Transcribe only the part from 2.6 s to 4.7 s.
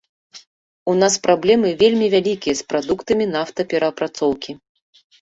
з прадуктамі нафтаперапрацоўкі.